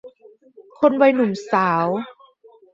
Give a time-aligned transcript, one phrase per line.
[0.79, 1.85] คนวัยหนุ่มสาว